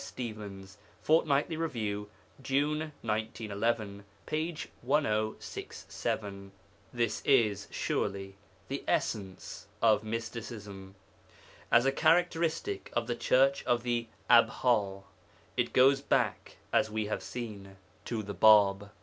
[0.01, 0.05] S.
[0.07, 2.09] Stevens, Fortnightly Review,
[2.41, 4.57] June 1911, p.
[4.81, 6.51] 1067.
[6.91, 8.33] This is, surely,
[8.67, 10.95] the essence of mysticism.
[11.71, 15.03] As a characteristic of the Church of 'the Abha'
[15.55, 17.75] it goes back, as we have seen,
[18.05, 18.89] to the Bāb.